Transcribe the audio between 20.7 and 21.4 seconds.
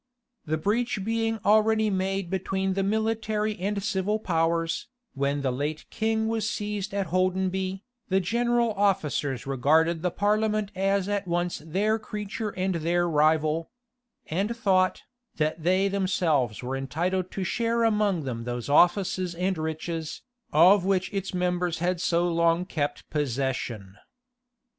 which its